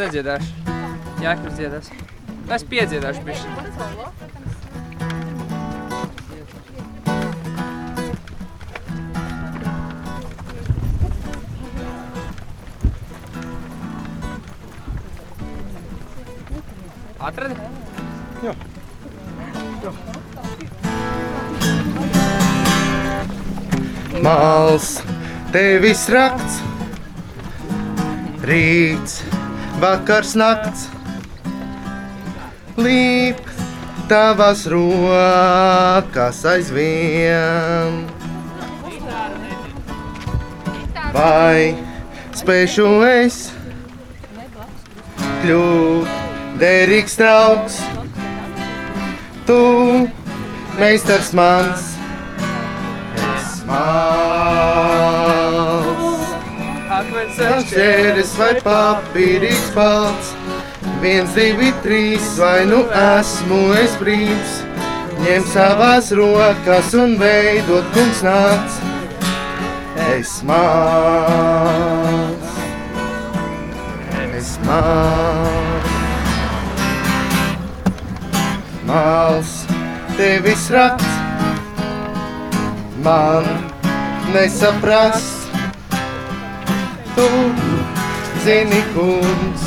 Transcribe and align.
nedziedāšu. 0.00 0.76
Jākris 1.20 1.56
dziedās. 1.58 1.90
Es 2.50 2.64
piedziedāšu 2.66 3.22
pišķi. 3.26 3.48
Atradi? 17.20 17.54
Jā. 18.42 18.54
Mals, 24.24 24.88
tevis 25.52 26.06
rakts, 26.12 26.58
rīts, 28.48 29.20
vakars 29.80 30.34
nakts, 30.36 30.88
līp 32.76 33.40
tavas 34.10 34.66
rokas 34.68 36.42
aizvien. 36.52 38.02
Vai 41.14 41.72
spēšu 42.36 42.90
es 43.08 43.40
kļūt 45.40 46.60
derīgs 46.60 47.16
draugs? 47.18 47.80
Tu, 49.48 49.60
meistars 50.78 51.32
mans, 51.34 51.92
es 53.16 53.60
mans. 53.66 54.09
Šķēris 57.60 58.30
vai 58.38 58.54
papīrīgs 58.64 59.66
balts, 59.74 60.30
viens, 61.02 61.34
divi, 61.36 61.68
trīs, 61.84 62.24
vai 62.40 62.62
nu 62.68 62.78
esmu 62.96 63.58
es 63.76 63.96
brīvs. 64.00 64.54
Ņem 65.20 65.44
savās 65.52 66.08
rokas 66.16 66.94
un 66.96 67.18
veidot 67.20 67.84
kungs 67.92 68.22
nāc. 68.24 68.78
Es 70.06 70.38
mans, 70.48 72.54
es 74.38 74.54
mans. 74.64 75.90
Mals, 78.88 79.52
tevis 80.16 80.64
rakts, 80.72 81.12
man 83.04 83.52
nesaprast. 84.32 85.39
Tu 87.16 87.28
zini, 88.44 88.82
kungs, 88.94 89.64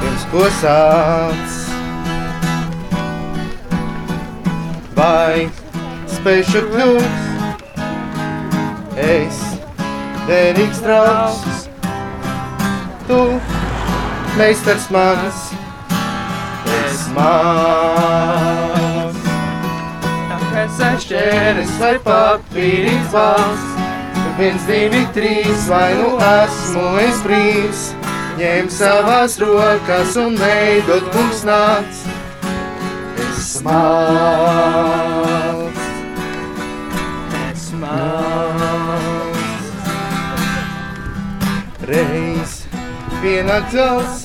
pirms 0.00 0.24
ko 0.32 0.44
sāc. 0.60 1.50
Vai 4.96 5.48
spēšu 6.12 6.60
kļūt, 6.68 7.14
es 9.02 9.36
derīgs 10.28 10.80
draugs. 10.84 11.58
Tu, 13.08 13.20
meistars 14.38 14.86
mans, 14.94 15.38
es 16.84 16.98
mans. 17.16 19.18
Akmens 20.36 20.78
Šķēris 21.02 21.72
vai 21.80 21.96
papīrīgs 22.06 23.10
valsts, 23.16 23.71
viens, 24.42 24.64
divi, 24.66 25.04
trīs, 25.14 25.68
vai 25.70 25.92
nu 25.94 26.16
esmu 26.18 26.98
es 27.02 27.20
brīvs. 27.22 27.82
Ņem 28.40 28.68
savās 28.72 29.36
rokas 29.38 30.16
un 30.18 30.34
veidot 30.40 31.06
kungs 31.14 31.44
nāc. 31.46 32.00
Es 33.22 33.52
mans, 33.62 35.78
es 37.52 37.68
mans. 37.78 39.68
Reiz 41.92 42.56
pienāk 43.22 43.68
gals, 43.74 44.24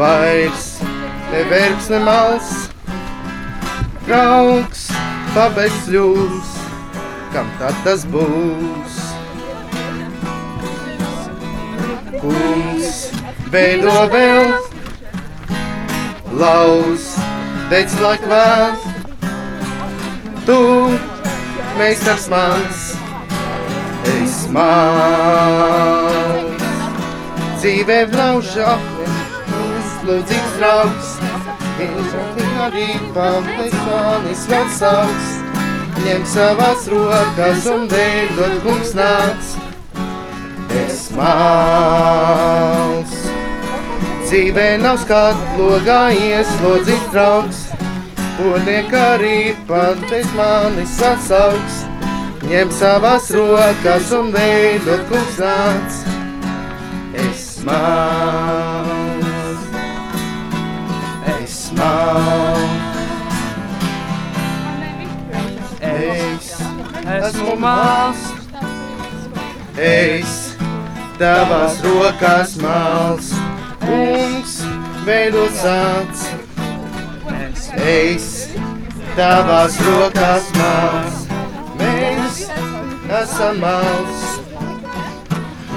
vairs 0.00 0.66
ne 1.30 1.44
verbs, 1.52 1.92
ne 1.94 2.02
mals. 2.08 2.50
Draugs 4.08 4.88
pabeigs 5.36 5.86
ļūs, 5.94 6.51
kam 7.32 7.48
tad 7.58 7.76
tas 7.84 8.04
būs? 8.12 8.96
Kungs 12.20 12.98
veido 13.52 13.94
vēl, 14.12 14.52
lauz, 16.40 17.08
dec 17.72 17.96
laik 18.04 18.24
vēl. 18.30 18.76
Tu, 20.46 20.58
meistars 21.78 22.28
mans, 22.32 22.86
es 24.12 24.38
mans. 24.54 25.92
Dzīvē 27.62 28.00
vlaužā, 28.10 28.72
lūdzīgs 30.08 30.56
draugs, 30.58 31.12
viņš 31.78 32.16
arī 32.66 32.88
pamtais 33.14 33.78
manis 33.86 34.48
vecāks. 34.50 35.31
Ņem 36.02 36.24
savās 36.26 36.88
rokas 36.90 37.66
un 37.70 37.84
veidot 37.86 38.56
kungs 38.64 38.90
nāc. 38.98 39.52
Es 40.80 41.04
mals. 41.14 43.12
Dzīvē 44.26 44.66
nav 44.82 44.98
skatu 45.04 45.60
logā 45.60 46.00
ieslodzīts 46.16 47.06
draugs. 47.14 47.60
Podniek 48.40 48.90
arī 48.98 49.38
pamtais 49.70 50.30
manis 50.34 50.98
atsauks. 51.06 51.84
Ņem 52.50 52.74
savās 52.74 53.30
rokas 53.36 54.10
un 54.18 54.34
veidot 54.34 55.06
kungs 55.12 55.38
nāc. 55.38 56.02
Es 57.28 57.46
mals. 57.68 58.11
Esmu 67.06 67.56
mals. 67.58 68.22
Es 69.78 70.56
tavās 71.18 71.80
rokās 71.84 72.54
mals. 72.62 73.32
Kungs 73.82 74.60
veidot 75.06 75.54
sāc. 75.58 76.26
Es 77.82 78.28
tavās 79.16 79.78
rokās 79.86 80.52
mals. 80.58 81.26
Mēs 81.80 82.44
esam 83.22 83.60
mals. 83.64 84.24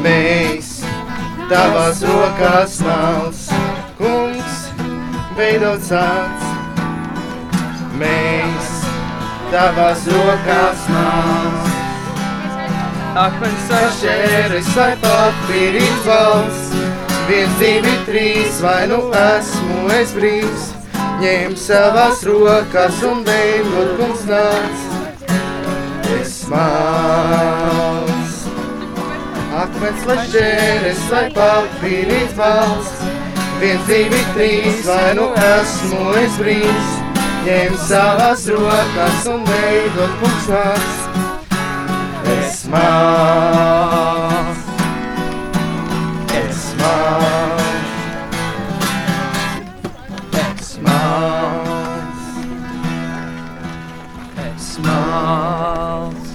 Mēs 0.06 0.72
tavās 1.50 2.04
rokās 2.06 2.80
mals. 2.86 3.50
Kungs 3.98 4.64
veidot 5.40 5.82
sāc. 5.90 6.48
Mēs 7.96 8.75
tavās 9.56 10.04
rokās 10.12 10.88
mals. 10.92 11.76
Akmens 13.16 13.70
Šķēris 13.96 14.72
vai 14.76 14.90
papīrīgs 15.00 16.02
valsts, 16.04 16.74
viens, 17.30 17.54
divi, 17.62 17.94
trīs, 18.10 18.58
vai 18.64 18.82
nu 18.92 19.00
esmu 19.16 19.86
es 19.96 20.12
brīvs. 20.18 20.66
Ņem 21.22 21.56
savās 21.56 22.26
rokas 22.28 23.00
un 23.08 23.24
veidot 23.24 23.94
kungs 24.02 24.26
nāc. 24.28 24.84
Es 26.18 26.36
mals. 26.52 28.44
Akmens 29.62 30.04
vai 30.10 30.20
šķēris 30.26 31.08
vai 31.14 31.24
papīrīgs 31.40 32.36
valsts, 32.42 33.08
viens, 33.64 33.88
divi, 33.88 34.22
trīs, 34.36 34.84
vai 34.92 35.16
nu 35.16 35.32
esmu 35.54 36.12
es 36.26 36.44
brīvs. 36.44 36.95
Ņem 37.46 37.76
savās 37.78 38.48
rokas 38.50 39.26
un 39.30 39.44
veidot 39.46 40.14
kungs 40.18 40.48
nāc. 40.50 40.94
Es 42.36 42.64
mals, 42.74 44.64
es 46.40 46.64
mals, 46.80 47.92
es 50.42 50.72
mals, 50.88 52.24
Es 54.48 54.72
mals. 54.88 56.34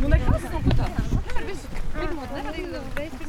Nu 0.00 0.14
nekas 0.14 0.46
nav 0.54 0.70
tā. 0.78 0.86
Nevar 1.26 1.44
visu 1.50 1.66
pirmo, 1.98 2.22
nevar 2.30 2.54
reiz 2.54 3.19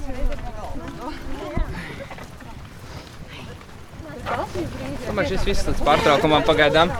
Tomēr 5.05 5.29
šis 5.31 5.47
viss 5.47 5.65
tāds 5.67 5.83
pārtraukumā 5.85 6.41
pagaidām. 6.47 6.93